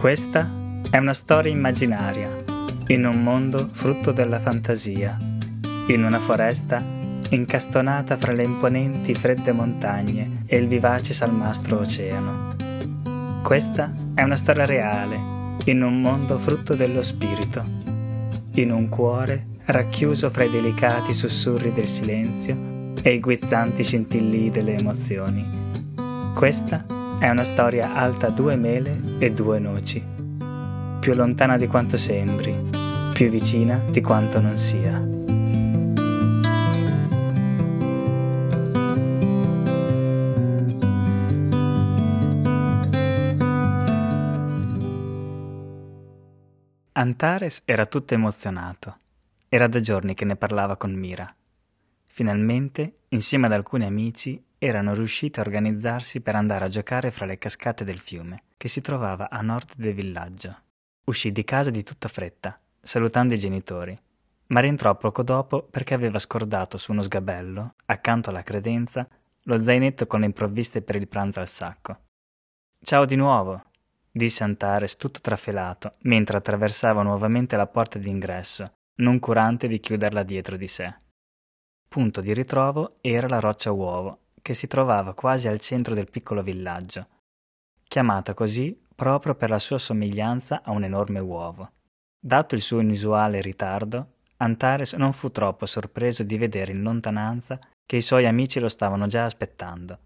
[0.00, 0.50] Questa
[0.88, 2.42] è una storia immaginaria,
[2.86, 5.14] in un mondo frutto della fantasia,
[5.88, 6.82] in una foresta
[7.28, 12.56] incastonata fra le imponenti fredde montagne e il vivace salmastro oceano.
[13.42, 15.18] Questa è una storia reale,
[15.66, 17.62] in un mondo frutto dello spirito,
[18.52, 24.78] in un cuore racchiuso fra i delicati sussurri del silenzio e i guizzanti scintillii delle
[24.78, 25.44] emozioni.
[26.34, 26.86] Questa
[27.20, 30.02] è una storia alta due mele e due noci,
[30.98, 32.70] più lontana di quanto sembri,
[33.12, 34.96] più vicina di quanto non sia.
[46.92, 48.96] Antares era tutto emozionato.
[49.50, 51.34] Era da giorni che ne parlava con Mira.
[52.10, 57.38] Finalmente, insieme ad alcuni amici, erano riusciti a organizzarsi per andare a giocare fra le
[57.38, 60.54] cascate del fiume, che si trovava a nord del villaggio.
[61.06, 63.98] Uscì di casa di tutta fretta, salutando i genitori,
[64.48, 69.08] ma rientrò poco dopo perché aveva scordato su uno sgabello, accanto alla credenza,
[69.44, 72.00] lo zainetto con le improvviste per il pranzo al sacco.
[72.84, 73.64] Ciao di nuovo,
[74.12, 80.58] disse Antares tutto trafelato, mentre attraversava nuovamente la porta d'ingresso, non curante di chiuderla dietro
[80.58, 80.94] di sé.
[81.88, 86.42] Punto di ritrovo era la roccia uovo, che si trovava quasi al centro del piccolo
[86.42, 87.06] villaggio,
[87.84, 91.72] chiamata così proprio per la sua somiglianza a un enorme uovo.
[92.18, 97.96] Dato il suo inusuale ritardo, Antares non fu troppo sorpreso di vedere in lontananza che
[97.96, 99.98] i suoi amici lo stavano già aspettando.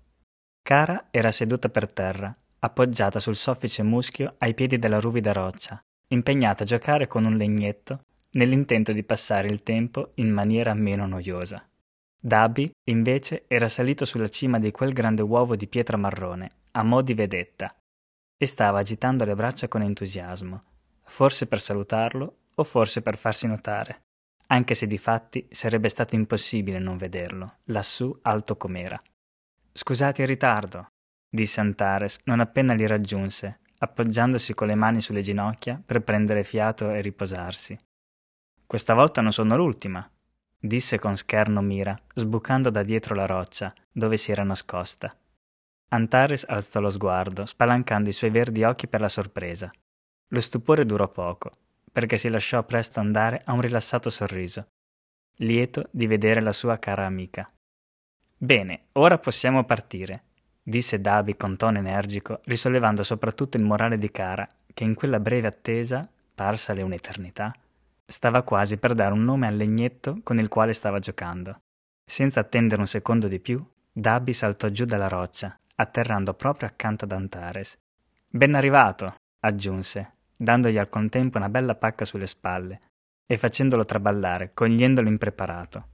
[0.63, 6.63] Cara era seduta per terra, appoggiata sul soffice muschio ai piedi della ruvida roccia, impegnata
[6.63, 8.01] a giocare con un legnetto
[8.33, 11.65] nell'intento di passare il tempo in maniera meno noiosa.
[12.27, 17.03] Dabi, invece, era salito sulla cima di quel grande uovo di pietra marrone, a mo'
[17.03, 17.77] di vedetta,
[18.39, 20.63] e stava agitando le braccia con entusiasmo,
[21.03, 24.05] forse per salutarlo o forse per farsi notare,
[24.47, 28.99] anche se di fatti sarebbe stato impossibile non vederlo, lassù alto com'era.
[29.71, 30.87] Scusate il ritardo,
[31.29, 36.91] disse Antares non appena li raggiunse, appoggiandosi con le mani sulle ginocchia per prendere fiato
[36.91, 37.79] e riposarsi.
[38.67, 40.09] Questa volta non sono l'ultima,
[40.65, 45.15] disse con scherno Mira, sbucando da dietro la roccia, dove si era nascosta.
[45.91, 49.71] Antares alzò lo sguardo, spalancando i suoi verdi occhi per la sorpresa.
[50.29, 51.51] Lo stupore durò poco,
[51.93, 54.69] perché si lasciò presto andare a un rilassato sorriso,
[55.37, 57.47] lieto di vedere la sua cara amica.
[58.37, 60.23] Bene, ora possiamo partire,
[60.63, 65.47] disse Davi con tono energico, risollevando soprattutto il morale di Cara, che in quella breve
[65.47, 67.55] attesa, parsale un'eternità,
[68.07, 71.61] Stava quasi per dare un nome al legnetto con il quale stava giocando.
[72.05, 77.13] Senza attendere un secondo di più, Dabi saltò giù dalla roccia, atterrando proprio accanto ad
[77.13, 77.79] Antares.
[78.29, 82.81] Ben arrivato, aggiunse, dandogli al contempo una bella pacca sulle spalle
[83.27, 85.89] e facendolo traballare, cogliendolo impreparato.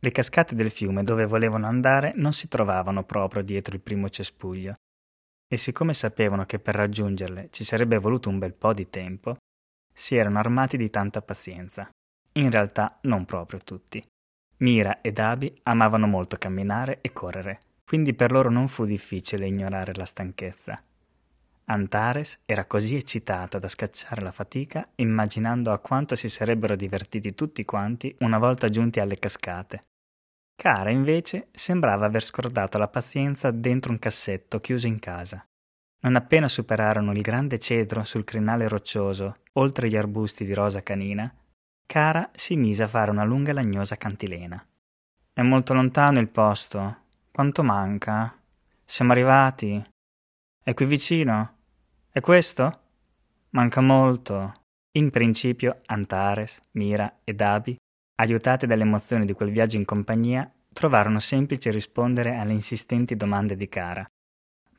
[0.00, 4.74] Le cascate del fiume dove volevano andare non si trovavano proprio dietro il primo cespuglio,
[5.46, 9.36] e siccome sapevano che per raggiungerle ci sarebbe voluto un bel po' di tempo,
[9.92, 11.88] si erano armati di tanta pazienza.
[12.32, 14.02] In realtà non proprio tutti.
[14.58, 19.94] Mira ed Abi amavano molto camminare e correre, quindi per loro non fu difficile ignorare
[19.94, 20.82] la stanchezza.
[21.64, 27.64] Antares era così eccitato da scacciare la fatica, immaginando a quanto si sarebbero divertiti tutti
[27.64, 29.84] quanti una volta giunti alle cascate.
[30.54, 35.44] Cara, invece, sembrava aver scordato la pazienza dentro un cassetto chiuso in casa.
[36.04, 41.32] Non appena superarono il grande cedro sul crinale roccioso, oltre gli arbusti di rosa canina,
[41.86, 44.66] Cara si mise a fare una lunga lagnosa cantilena.
[45.32, 47.02] È molto lontano il posto.
[47.30, 48.34] Quanto manca?
[48.84, 49.80] Siamo arrivati.
[50.62, 51.58] È qui vicino?
[52.10, 52.80] È questo?
[53.50, 54.54] Manca molto.
[54.92, 57.76] In principio Antares, Mira e Dabi,
[58.16, 63.68] aiutati dalle emozioni di quel viaggio in compagnia, trovarono semplice rispondere alle insistenti domande di
[63.68, 64.06] Cara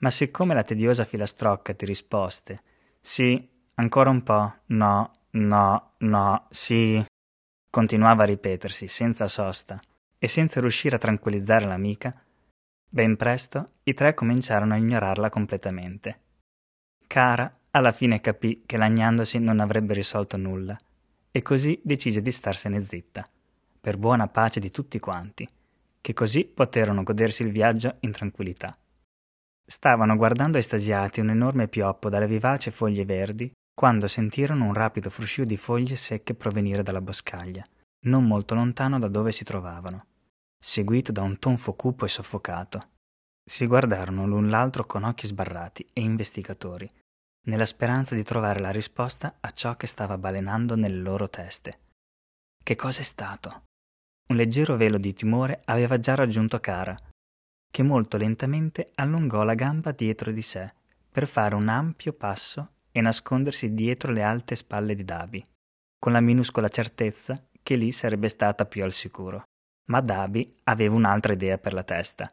[0.03, 2.61] ma siccome la tediosa filastrocca di risposte
[2.99, 7.03] sì, ancora un po', no, no, no, sì,
[7.69, 9.79] continuava a ripetersi senza sosta
[10.17, 12.13] e senza riuscire a tranquillizzare l'amica,
[12.89, 16.19] ben presto i tre cominciarono a ignorarla completamente.
[17.07, 20.77] Cara alla fine capì che lagnandosi non avrebbe risolto nulla
[21.31, 23.27] e così decise di starsene zitta,
[23.79, 25.47] per buona pace di tutti quanti,
[25.99, 28.77] che così poterono godersi il viaggio in tranquillità.
[29.65, 35.45] Stavano guardando estasiati un enorme pioppo dalle vivaci foglie verdi quando sentirono un rapido fruscio
[35.45, 37.65] di foglie secche provenire dalla boscaglia,
[38.05, 40.05] non molto lontano da dove si trovavano,
[40.59, 42.89] seguito da un tonfo cupo e soffocato.
[43.43, 46.89] Si guardarono l'un l'altro con occhi sbarrati e investigatori,
[47.45, 51.79] nella speranza di trovare la risposta a ciò che stava balenando nelle loro teste.
[52.63, 53.63] Che cosa è stato?
[54.29, 56.97] Un leggero velo di timore aveva già raggiunto Cara,
[57.73, 60.71] che molto lentamente allungò la gamba dietro di sé
[61.09, 65.43] per fare un ampio passo e nascondersi dietro le alte spalle di Dabi,
[65.97, 69.45] con la minuscola certezza che lì sarebbe stata più al sicuro.
[69.85, 72.31] Ma Dabi aveva un'altra idea per la testa.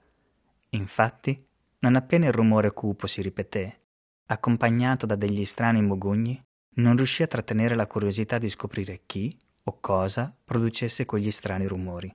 [0.70, 1.42] Infatti,
[1.78, 3.80] non appena il rumore cupo si ripeté,
[4.26, 6.38] accompagnato da degli strani mugugni,
[6.74, 12.14] non riuscì a trattenere la curiosità di scoprire chi o cosa producesse quegli strani rumori.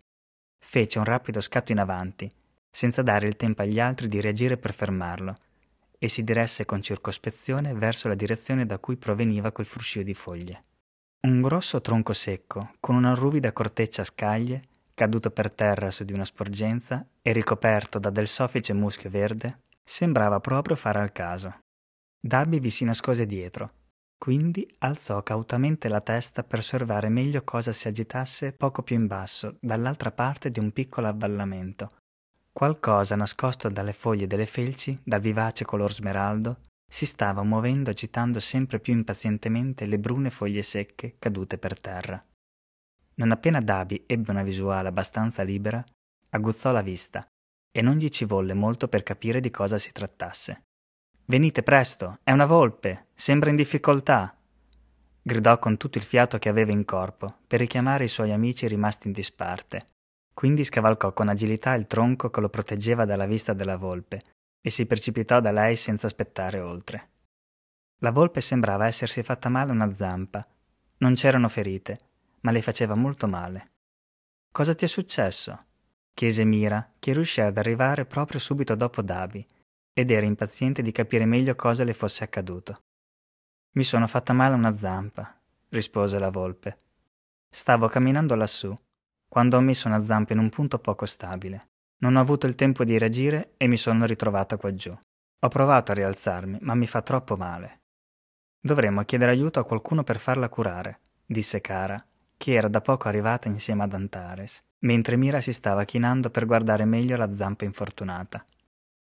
[0.60, 2.32] Fece un rapido scatto in avanti,
[2.76, 5.38] senza dare il tempo agli altri di reagire per fermarlo,
[5.98, 10.64] e si diresse con circospezione verso la direzione da cui proveniva quel fruscio di foglie.
[11.22, 16.12] Un grosso tronco secco, con una ruvida corteccia a scaglie, caduto per terra su di
[16.12, 21.60] una sporgenza e ricoperto da del soffice muschio verde, sembrava proprio fare al caso.
[22.20, 23.70] Dabby vi si nascose dietro,
[24.18, 29.56] quindi alzò cautamente la testa per osservare meglio cosa si agitasse poco più in basso,
[29.62, 31.90] dall'altra parte di un piccolo avvallamento.
[32.58, 38.80] Qualcosa nascosto dalle foglie delle felci, dal vivace color smeraldo, si stava muovendo agitando sempre
[38.80, 42.26] più impazientemente le brune foglie secche cadute per terra.
[43.16, 45.84] Non appena Dabi ebbe una visuale abbastanza libera,
[46.30, 47.28] aguzzò la vista
[47.70, 50.62] e non gli ci volle molto per capire di cosa si trattasse.
[51.26, 54.34] Venite presto, è una volpe, sembra in difficoltà.
[55.22, 59.08] Gridò con tutto il fiato che aveva in corpo per richiamare i suoi amici rimasti
[59.08, 59.88] in disparte.
[60.36, 64.22] Quindi scavalcò con agilità il tronco che lo proteggeva dalla vista della volpe
[64.60, 67.10] e si precipitò da lei senza aspettare oltre.
[68.00, 70.46] La volpe sembrava essersi fatta male una zampa.
[70.98, 72.00] Non c'erano ferite,
[72.42, 73.72] ma le faceva molto male.
[74.52, 75.64] Cosa ti è successo?
[76.14, 79.46] chiese Mira, che riuscì ad arrivare proprio subito dopo Dabi
[79.94, 82.84] ed era impaziente di capire meglio cosa le fosse accaduto.
[83.76, 85.40] Mi sono fatta male una zampa,
[85.70, 86.80] rispose la volpe.
[87.50, 88.78] Stavo camminando lassù,
[89.36, 91.68] quando ho messo una zampa in un punto poco stabile.
[91.98, 94.98] Non ho avuto il tempo di reagire e mi sono ritrovata qua giù.
[95.40, 97.82] Ho provato a rialzarmi, ma mi fa troppo male.
[98.58, 102.02] Dovremmo chiedere aiuto a qualcuno per farla curare, disse Cara,
[102.38, 106.86] che era da poco arrivata insieme ad Antares, mentre Mira si stava chinando per guardare
[106.86, 108.46] meglio la zampa infortunata.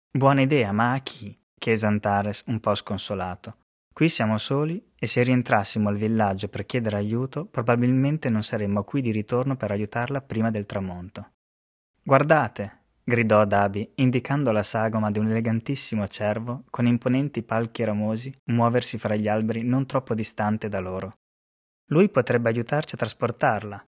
[0.09, 1.39] Buona idea, ma a chi?
[1.59, 3.57] chiese Antares un po' sconsolato.
[3.93, 9.01] Qui siamo soli e se rientrassimo al villaggio per chiedere aiuto, probabilmente non saremmo qui
[9.01, 11.33] di ritorno per aiutarla prima del tramonto.
[12.01, 18.97] Guardate, gridò Adabi, indicando la sagoma di un elegantissimo cervo con imponenti palchi ramosi muoversi
[18.97, 21.19] fra gli alberi non troppo distante da loro.
[21.89, 23.85] Lui potrebbe aiutarci a trasportarla.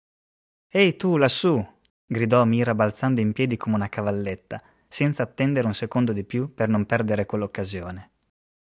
[0.68, 1.64] Ehi tu, lassù!
[2.04, 6.68] gridò Mira balzando in piedi come una cavalletta senza attendere un secondo di più per
[6.68, 8.10] non perdere quell'occasione.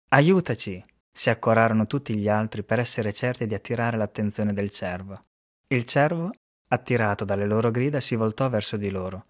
[0.09, 0.85] Aiutaci!
[1.13, 5.25] Si accorarono tutti gli altri per essere certi di attirare l'attenzione del cervo.
[5.67, 6.31] Il cervo,
[6.69, 9.23] attirato dalle loro grida, si voltò verso di loro,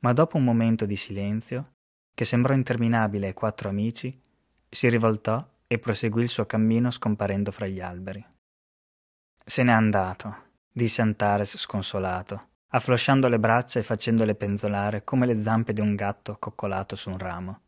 [0.00, 1.74] ma dopo un momento di silenzio,
[2.14, 4.18] che sembrò interminabile ai quattro amici,
[4.68, 8.24] si rivoltò e proseguì il suo cammino scomparendo fra gli alberi.
[9.44, 15.72] Se n'è andato, disse Antares sconsolato afflosciando le braccia e facendole penzolare come le zampe
[15.72, 17.60] di un gatto accoccolato su un ramo.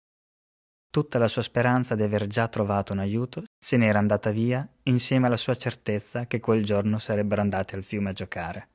[0.91, 5.27] Tutta la sua speranza di aver già trovato un aiuto se n'era andata via insieme
[5.27, 8.69] alla sua certezza che quel giorno sarebbero andati al fiume a giocare.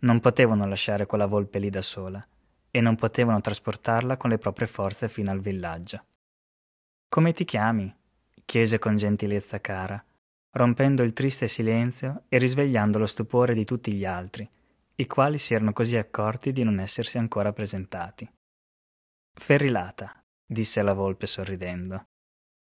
[0.00, 2.26] Non potevano lasciare quella volpe lì da sola
[2.70, 6.04] e non potevano trasportarla con le proprie forze fino al villaggio.
[7.08, 7.94] Come ti chiami?
[8.46, 10.02] chiese con gentilezza cara,
[10.52, 14.48] rompendo il triste silenzio e risvegliando lo stupore di tutti gli altri,
[14.96, 18.28] i quali si erano così accorti di non essersi ancora presentati.
[19.34, 22.06] Ferrilata, disse la volpe sorridendo.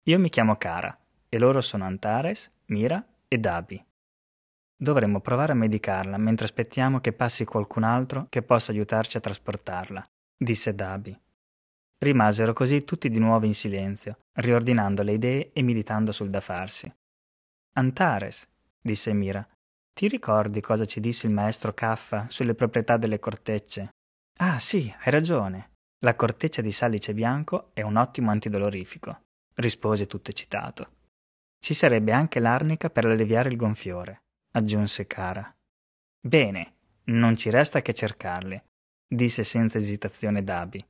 [0.04, 0.98] Io mi chiamo Cara
[1.28, 3.84] e loro sono Antares, Mira e Dabi.
[4.76, 10.04] Dovremmo provare a medicarla mentre aspettiamo che passi qualcun altro che possa aiutarci a trasportarla,
[10.38, 11.18] disse Dabi.
[12.02, 16.90] Rimasero così tutti di nuovo in silenzio, riordinando le idee e meditando sul da farsi.
[17.74, 18.48] Antares,
[18.82, 19.46] disse Mira,
[19.94, 23.90] ti ricordi cosa ci disse il maestro Caffa sulle proprietà delle cortecce?
[24.40, 25.69] Ah, sì, hai ragione.
[26.02, 29.24] La corteccia di salice bianco è un ottimo antidolorifico,
[29.56, 30.98] rispose tutto eccitato.
[31.60, 35.54] Ci sarebbe anche l'arnica per alleviare il gonfiore, aggiunse Cara.
[36.22, 36.76] Bene,
[37.06, 38.64] non ci resta che cercarle,
[39.06, 40.82] disse senza esitazione Dabi.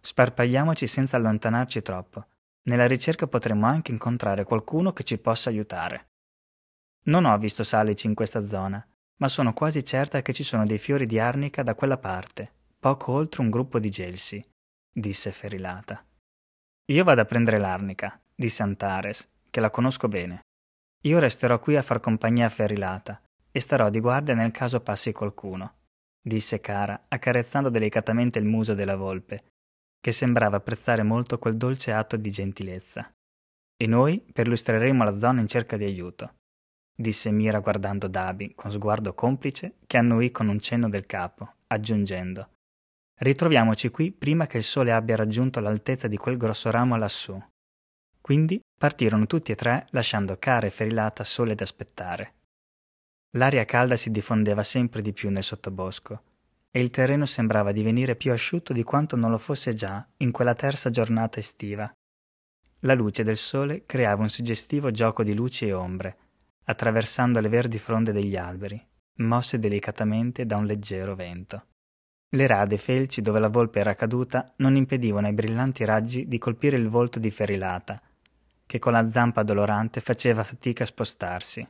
[0.00, 2.26] Sparpagliamoci senza allontanarci troppo.
[2.68, 6.10] Nella ricerca potremmo anche incontrare qualcuno che ci possa aiutare.
[7.06, 10.78] Non ho visto salici in questa zona, ma sono quasi certa che ci sono dei
[10.78, 14.44] fiori di arnica da quella parte, poco oltre un gruppo di gelsi,
[14.92, 16.04] disse Ferilata.
[16.92, 20.42] Io vado a prendere l'arnica, disse Antares, che la conosco bene.
[21.04, 23.20] Io resterò qui a far compagnia a Ferilata
[23.50, 25.76] e starò di guardia nel caso passi qualcuno,
[26.20, 29.44] disse Cara, accarezzando delicatamente il muso della volpe,
[29.98, 33.10] che sembrava apprezzare molto quel dolce atto di gentilezza.
[33.76, 36.34] E noi perlustreremo la zona in cerca di aiuto,
[36.94, 42.50] disse Mira guardando Dabi con sguardo complice che annuì con un cenno del capo, aggiungendo
[43.22, 47.40] Ritroviamoci qui prima che il sole abbia raggiunto l'altezza di quel grosso ramo lassù.
[48.20, 52.34] Quindi partirono tutti e tre, lasciando Cara e Ferilata sole ad aspettare.
[53.36, 56.22] L'aria calda si diffondeva sempre di più nel sottobosco
[56.68, 60.56] e il terreno sembrava divenire più asciutto di quanto non lo fosse già in quella
[60.56, 61.88] terza giornata estiva.
[62.80, 66.16] La luce del sole creava un suggestivo gioco di luci e ombre,
[66.64, 68.84] attraversando le verdi fronde degli alberi,
[69.18, 71.66] mosse delicatamente da un leggero vento.
[72.34, 76.78] Le rade felci dove la volpe era caduta non impedivano ai brillanti raggi di colpire
[76.78, 78.00] il volto di Ferilata,
[78.64, 81.68] che con la zampa dolorante faceva fatica a spostarsi.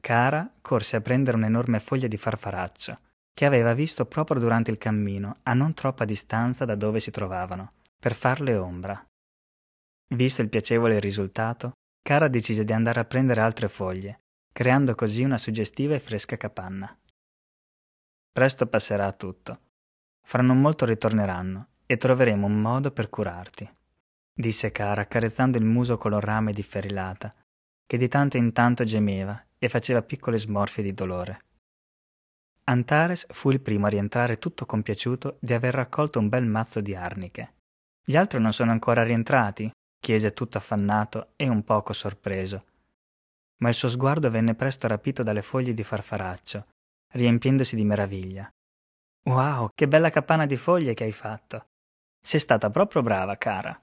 [0.00, 2.98] Cara corse a prendere un'enorme foglia di farfaraccio,
[3.32, 7.74] che aveva visto proprio durante il cammino, a non troppa distanza da dove si trovavano,
[8.00, 9.00] per farle ombra.
[10.14, 15.38] Visto il piacevole risultato, Cara decise di andare a prendere altre foglie, creando così una
[15.38, 16.98] suggestiva e fresca capanna.
[18.32, 19.66] Presto passerà tutto.
[20.28, 23.66] Fra non molto ritorneranno e troveremo un modo per curarti,
[24.30, 27.34] disse Cara accarezzando il muso color rame di ferilata,
[27.86, 31.44] che di tanto in tanto gemeva e faceva piccole smorfie di dolore.
[32.64, 36.94] Antares fu il primo a rientrare tutto compiaciuto di aver raccolto un bel mazzo di
[36.94, 37.54] arniche.
[38.04, 39.70] Gli altri non sono ancora rientrati?
[39.98, 42.66] chiese tutto affannato e un poco sorpreso.
[43.62, 46.66] Ma il suo sguardo venne presto rapito dalle foglie di farfaraccio,
[47.12, 48.46] riempiendosi di meraviglia.
[49.24, 51.66] Wow, che bella capanna di foglie che hai fatto!
[52.20, 53.80] Sei stata proprio brava, cara.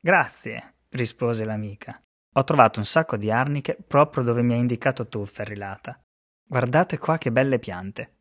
[0.00, 2.00] Grazie, rispose l'amica.
[2.34, 6.00] Ho trovato un sacco di arniche proprio dove mi hai indicato tu, Ferrilata.
[6.48, 8.14] Guardate qua che belle piante.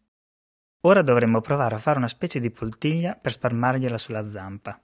[0.85, 4.79] Ora dovremmo provare a fare una specie di poltiglia per spalmargliela sulla zampa.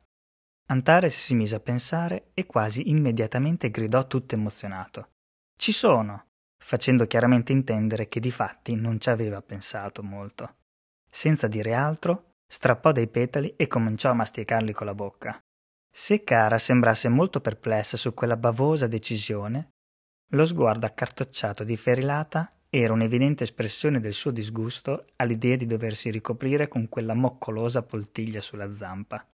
[0.68, 5.10] Antares si mise a pensare e quasi immediatamente gridò tutto emozionato.
[5.56, 6.26] Ci sono!
[6.62, 10.58] facendo chiaramente intendere che di fatti non ci aveva pensato molto.
[11.14, 15.38] Senza dire altro, strappò dei petali e cominciò a masticarli con la bocca.
[15.94, 19.72] Se Cara sembrasse molto perplessa su quella bavosa decisione,
[20.34, 26.70] lo sguardo accartocciato di Ferilata era un'evidente espressione del suo disgusto all'idea di doversi ricoprire
[26.70, 29.28] con quella moccolosa poltiglia sulla zampa.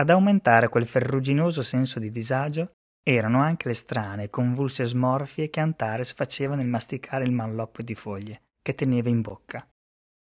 [0.00, 2.70] Ad aumentare quel ferruginoso senso di disagio
[3.02, 8.40] erano anche le strane, convulse smorfie che Antares faceva nel masticare il malloppo di foglie
[8.62, 9.66] che teneva in bocca.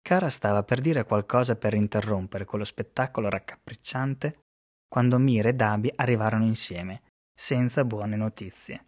[0.06, 4.38] Cara stava per dire qualcosa per interrompere quello spettacolo raccapricciante
[4.86, 7.02] quando Mira e Dabi arrivarono insieme,
[7.34, 8.84] senza buone notizie.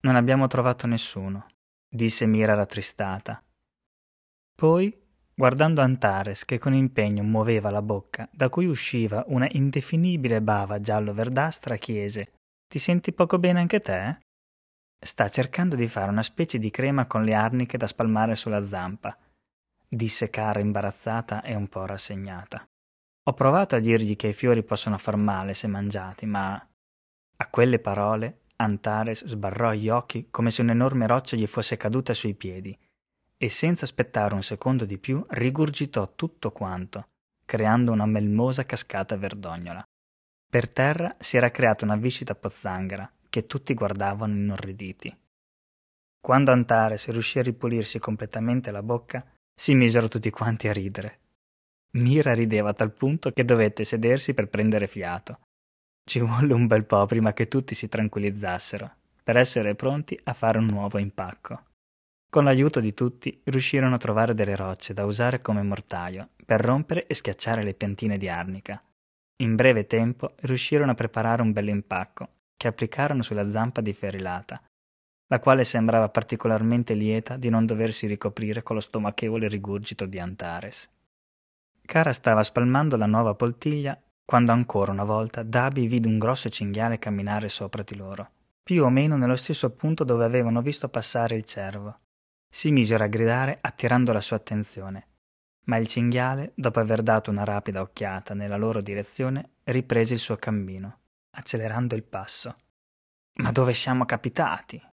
[0.00, 1.46] Non abbiamo trovato nessuno,
[1.88, 3.40] disse Mira rattristata.
[4.52, 5.00] Poi,
[5.32, 11.76] guardando Antares che con impegno muoveva la bocca, da cui usciva una indefinibile bava giallo-verdastra,
[11.76, 12.32] chiese:
[12.66, 14.18] Ti senti poco bene anche te?
[14.98, 19.16] Sta cercando di fare una specie di crema con le arniche da spalmare sulla zampa,
[19.94, 22.66] disse Cara imbarazzata e un po' rassegnata.
[23.24, 26.54] Ho provato a dirgli che i fiori possono far male se mangiati, ma.
[27.36, 32.34] A quelle parole Antares sbarrò gli occhi come se un'enorme roccia gli fosse caduta sui
[32.34, 32.76] piedi
[33.36, 37.08] e senza aspettare un secondo di più rigurgitò tutto quanto,
[37.44, 39.84] creando una melmosa cascata verdognola.
[40.48, 45.14] Per terra si era creata una viscida pozzanghera che tutti guardavano inorriditi.
[46.20, 51.20] Quando Antares riuscì a ripulirsi completamente la bocca, si misero tutti quanti a ridere.
[51.98, 55.40] Mira rideva a tal punto che dovette sedersi per prendere fiato.
[56.04, 58.90] Ci volle un bel po' prima che tutti si tranquillizzassero,
[59.22, 61.66] per essere pronti a fare un nuovo impacco.
[62.28, 67.06] Con l'aiuto di tutti riuscirono a trovare delle rocce da usare come mortaio per rompere
[67.06, 68.80] e schiacciare le piantine di arnica.
[69.42, 74.62] In breve tempo riuscirono a preparare un bell'impacco che applicarono sulla zampa di Ferilata,
[75.32, 80.90] la quale sembrava particolarmente lieta di non doversi ricoprire con lo stomachevole rigurgito di Antares.
[81.86, 86.98] Cara stava spalmando la nuova poltiglia quando ancora una volta Dabi vide un grosso cinghiale
[86.98, 88.28] camminare sopra di loro,
[88.62, 92.00] più o meno nello stesso punto dove avevano visto passare il cervo.
[92.46, 95.06] Si misero a gridare attirando la sua attenzione,
[95.64, 100.36] ma il cinghiale, dopo aver dato una rapida occhiata nella loro direzione, riprese il suo
[100.36, 100.98] cammino,
[101.30, 102.54] accelerando il passo.
[103.36, 104.90] Ma dove siamo capitati?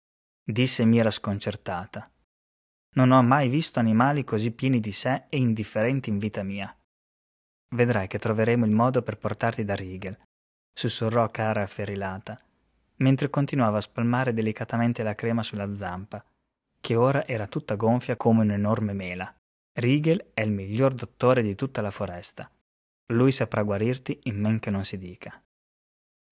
[0.50, 2.10] Disse Mira sconcertata.
[2.96, 6.74] Non ho mai visto animali così pieni di sé e indifferenti in vita mia.
[7.76, 10.18] Vedrai che troveremo il modo per portarti da Rigel,
[10.74, 12.42] sussurrò cara afferrilata,
[12.98, 16.24] mentre continuava a spalmare delicatamente la crema sulla zampa,
[16.80, 19.36] che ora era tutta gonfia come un'enorme mela.
[19.74, 22.50] Riegel è il miglior dottore di tutta la foresta.
[23.08, 25.44] Lui saprà guarirti in men che non si dica.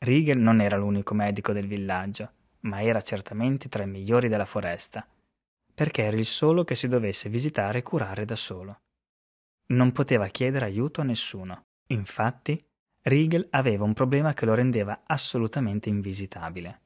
[0.05, 2.31] Riegel non era l'unico medico del villaggio,
[2.65, 5.07] ma era certamente tra i migliori della foresta,
[5.73, 8.81] perché era il solo che si dovesse visitare e curare da solo.
[9.67, 11.65] Non poteva chiedere aiuto a nessuno.
[11.87, 12.63] Infatti,
[13.01, 16.81] Riegel aveva un problema che lo rendeva assolutamente invisitabile.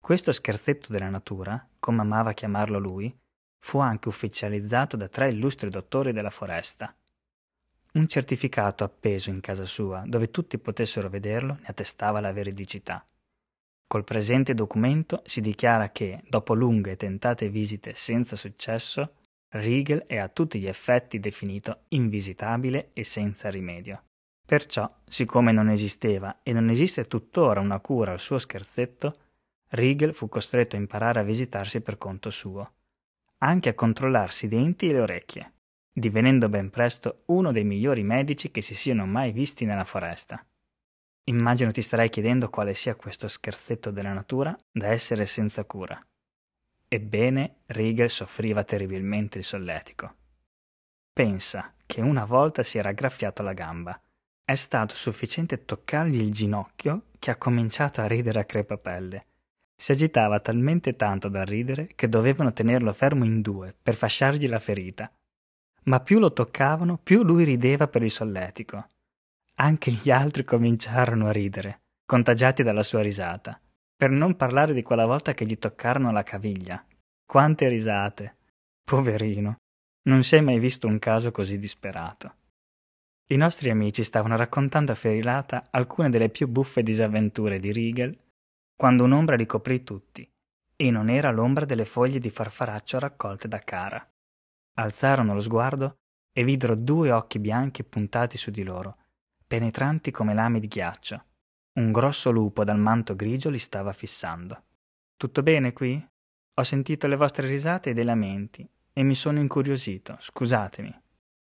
[0.00, 3.14] Questo scherzetto della natura, come amava chiamarlo lui,
[3.58, 6.94] fu anche ufficializzato da tre illustri dottori della foresta.
[7.92, 13.04] Un certificato appeso in casa sua, dove tutti potessero vederlo, ne attestava la veridicità.
[13.88, 19.14] Col presente documento si dichiara che, dopo lunghe e tentate visite senza successo,
[19.54, 24.02] Riegel è a tutti gli effetti definito invisitabile e senza rimedio.
[24.46, 29.20] Perciò, siccome non esisteva e non esiste tuttora una cura al suo scherzetto,
[29.70, 32.72] Riegel fu costretto a imparare a visitarsi per conto suo,
[33.38, 35.52] anche a controllarsi i denti e le orecchie,
[35.90, 40.44] divenendo ben presto uno dei migliori medici che si siano mai visti nella foresta.
[41.24, 46.00] Immagino ti starai chiedendo quale sia questo scherzetto della natura da essere senza cura.
[46.88, 50.14] Ebbene, Riegel soffriva terribilmente il solletico.
[51.12, 54.00] Pensa che una volta si era graffiato la gamba
[54.48, 59.26] è stato sufficiente toccargli il ginocchio che ha cominciato a ridere a crepapelle.
[59.76, 64.58] Si agitava talmente tanto da ridere che dovevano tenerlo fermo in due per fasciargli la
[64.58, 65.12] ferita.
[65.84, 68.86] Ma più lo toccavano, più lui rideva per il solletico.
[69.60, 73.60] Anche gli altri cominciarono a ridere, contagiati dalla sua risata.
[73.96, 76.84] Per non parlare di quella volta che gli toccarono la caviglia.
[77.26, 78.36] Quante risate!
[78.84, 79.56] Poverino,
[80.08, 82.36] non si è mai visto un caso così disperato.
[83.30, 88.16] I nostri amici stavano raccontando a Ferilata alcune delle più buffe disavventure di Riegel
[88.76, 90.26] quando un'ombra li coprì tutti,
[90.76, 94.08] e non era l'ombra delle foglie di farfaraccio raccolte da Cara.
[94.78, 95.96] Alzarono lo sguardo
[96.32, 98.97] e videro due occhi bianchi puntati su di loro,
[99.48, 101.24] penetranti come lame di ghiaccio.
[101.78, 104.62] Un grosso lupo dal manto grigio li stava fissando.
[105.16, 106.08] Tutto bene qui?
[106.54, 111.02] Ho sentito le vostre risate e dei lamenti e mi sono incuriosito, scusatemi.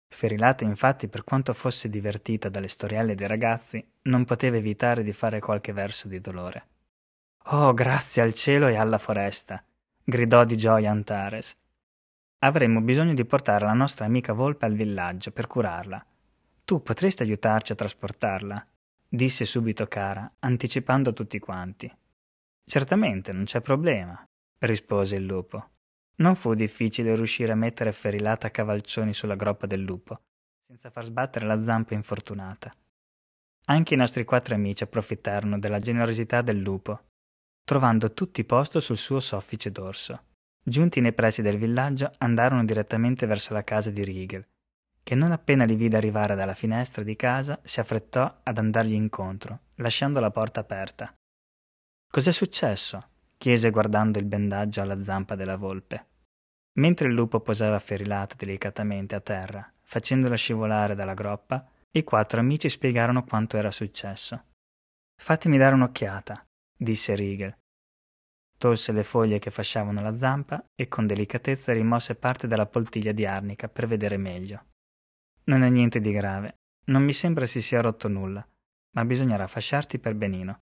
[0.08, 5.40] Ferilata, infatti, per quanto fosse divertita dalle storielle dei ragazzi, non poteva evitare di fare
[5.40, 6.68] qualche verso di dolore.
[7.52, 9.64] Oh, grazie al cielo e alla foresta!
[10.04, 11.56] gridò di gioia Antares.
[12.40, 16.06] Avremmo bisogno di portare la nostra amica volpe al villaggio per curarla.
[16.69, 18.63] Tu potresti aiutarci a trasportarla?
[19.08, 21.91] disse subito Cara, anticipando tutti quanti.
[22.63, 24.23] Certamente, non c'è problema,
[24.60, 25.69] rispose il lupo.
[26.17, 30.21] Non fu difficile riuscire a mettere Ferilata a cavalcioni sulla groppa del lupo,
[30.67, 32.71] senza far sbattere la zampa infortunata.
[33.65, 37.05] Anche i nostri quattro amici approfittarono della generosità del lupo,
[37.63, 40.23] trovando tutti posto sul suo soffice dorso.
[40.63, 44.45] Giunti nei pressi del villaggio, andarono direttamente verso la casa di Riegel,
[45.04, 49.60] che non appena li vide arrivare dalla finestra di casa, si affrettò ad andargli incontro,
[49.76, 51.14] lasciando la porta aperta.
[52.12, 53.08] Cos'è successo?
[53.38, 56.08] chiese guardando il bendaggio alla zampa della volpe.
[56.74, 62.70] Mentre il lupo posava ferilata delicatamente a terra, facendola scivolare dalla groppa, i quattro amici
[62.70, 64.44] spiegarono quanto era successo.
[65.20, 66.46] Fatemi dare un'occhiata,
[66.78, 67.58] disse Riegel.
[68.58, 73.26] Tolse le foglie che fasciavano la zampa e con delicatezza rimosse parte della poltiglia di
[73.26, 74.66] arnica per vedere meglio.
[75.45, 78.45] Non è niente di grave, non mi sembra si sia rotto nulla,
[78.91, 80.60] ma bisognerà fasciarti per benino.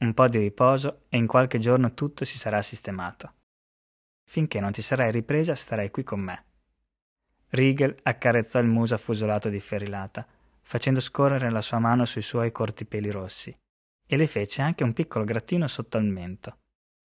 [0.00, 3.34] Un po' di riposo e in qualche giorno tutto si sarà sistemato.
[4.26, 6.44] Finché non ti sarai ripresa, starai qui con me.
[7.48, 10.26] Riegel accarezzò il muso affusolato di Ferilata,
[10.60, 13.56] facendo scorrere la sua mano sui suoi corti peli rossi,
[14.06, 16.58] e le fece anche un piccolo grattino sotto al mento,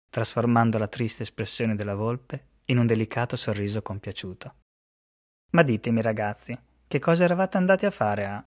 [0.09, 4.55] trasformando la triste espressione della volpe in un delicato sorriso compiaciuto.
[5.51, 6.57] Ma ditemi, ragazzi,
[6.89, 8.43] che cosa eravate andati a fare a.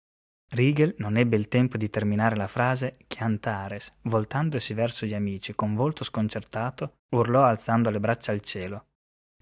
[0.53, 5.55] Riegel non ebbe il tempo di terminare la frase che Antares, voltandosi verso gli amici
[5.55, 8.87] con volto sconcertato, urlò alzando le braccia al cielo.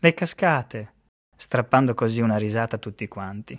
[0.00, 0.94] Le cascate!
[1.36, 3.58] strappando così una risata a tutti quanti.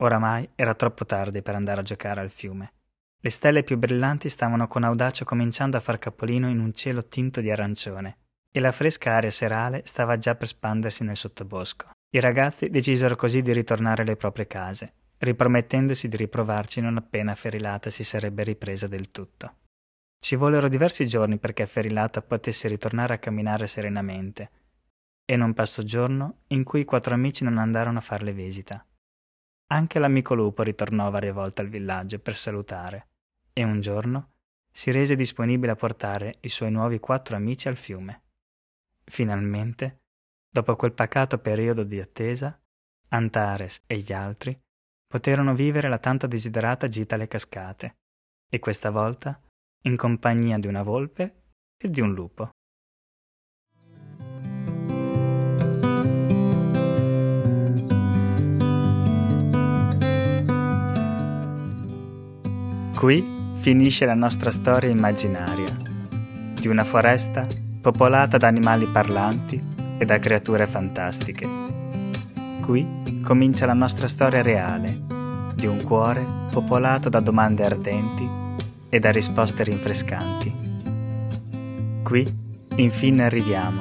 [0.00, 2.74] Oramai era troppo tardi per andare a giocare al fiume.
[3.20, 7.40] Le stelle più brillanti stavano con audacia cominciando a far capolino in un cielo tinto
[7.40, 8.18] di arancione,
[8.52, 11.90] e la fresca aria serale stava già per spandersi nel sottobosco.
[12.10, 17.90] I ragazzi decisero così di ritornare alle proprie case, ripromettendosi di riprovarci non appena Ferilata
[17.90, 19.56] si sarebbe ripresa del tutto.
[20.18, 24.50] Ci vollero diversi giorni perché Ferilata potesse ritornare a camminare serenamente,
[25.26, 28.82] e non passò giorno in cui i quattro amici non andarono a farle visita.
[29.66, 33.08] Anche l'amico lupo ritornò varie volte al villaggio per salutare,
[33.52, 34.30] e un giorno,
[34.70, 38.22] si rese disponibile a portare i suoi nuovi quattro amici al fiume.
[39.04, 40.04] Finalmente,
[40.50, 42.58] dopo quel pacato periodo di attesa,
[43.10, 44.58] Antares e gli altri
[45.06, 47.96] poterono vivere la tanto desiderata gita alle cascate,
[48.50, 49.40] e questa volta
[49.82, 51.42] in compagnia di una volpe
[51.78, 52.50] e di un lupo.
[62.94, 63.22] Qui
[63.60, 65.72] finisce la nostra storia immaginaria
[66.60, 67.46] di una foresta
[67.80, 71.46] popolata da animali parlanti e da creature fantastiche.
[72.62, 75.02] Qui comincia la nostra storia reale
[75.54, 78.28] di un cuore popolato da domande ardenti
[78.88, 80.52] e da risposte rinfrescanti.
[82.02, 83.80] Qui infine arriviamo.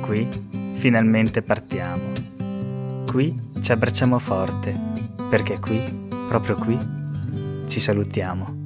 [0.00, 0.28] Qui
[0.74, 2.12] finalmente partiamo.
[3.06, 4.74] Qui ci abbracciamo forte,
[5.30, 5.80] perché qui,
[6.28, 6.78] proprio qui,
[7.66, 8.57] ci salutiamo.